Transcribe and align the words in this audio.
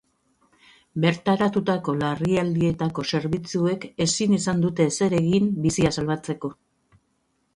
Bertaratutako 1.01 1.93
larrialdietako 1.97 3.05
zerbitzuek 3.17 3.85
ezin 4.07 4.33
izan 4.37 4.63
dute 4.65 4.87
ezer 4.93 5.17
egin 5.21 5.51
bizia 5.67 5.95
salbatzeko. 5.99 6.51